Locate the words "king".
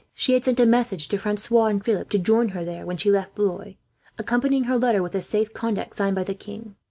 6.33-6.73